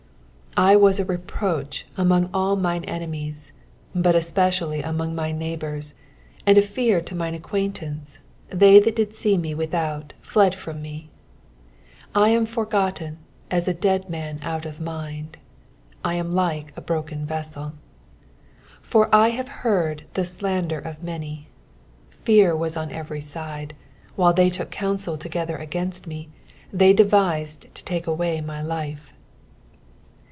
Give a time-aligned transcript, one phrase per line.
[0.57, 3.53] 11 I was a reproach among all mine enemies,
[3.95, 5.93] but especially among my neighbours,
[6.45, 8.19] and a fear to mine acquaintance;
[8.49, 11.09] they that did see me without fled from me.
[12.11, 13.15] 12 I am foi^otten
[13.49, 15.37] as a dead man out of mind:
[16.03, 17.71] I am like a broken vessel.
[18.81, 21.47] 13 For 1 have heard the slander of many:
[22.09, 23.73] fear wtts on every side:
[24.17, 26.27] while they took counsel together against me,
[26.73, 29.13] they devised to take away my life.